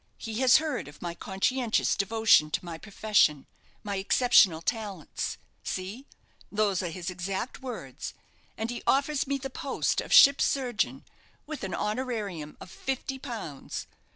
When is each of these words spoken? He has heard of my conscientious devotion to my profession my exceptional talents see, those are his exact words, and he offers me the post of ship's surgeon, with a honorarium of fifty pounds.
He 0.17 0.39
has 0.39 0.57
heard 0.57 0.87
of 0.87 0.99
my 0.99 1.13
conscientious 1.13 1.95
devotion 1.95 2.49
to 2.49 2.65
my 2.65 2.79
profession 2.79 3.45
my 3.83 3.97
exceptional 3.97 4.59
talents 4.59 5.37
see, 5.63 6.07
those 6.51 6.81
are 6.81 6.89
his 6.89 7.11
exact 7.11 7.61
words, 7.61 8.15
and 8.57 8.71
he 8.71 8.81
offers 8.87 9.27
me 9.27 9.37
the 9.37 9.51
post 9.51 10.01
of 10.01 10.11
ship's 10.11 10.45
surgeon, 10.45 11.05
with 11.45 11.63
a 11.63 11.71
honorarium 11.75 12.57
of 12.59 12.71
fifty 12.71 13.19
pounds. 13.19 13.85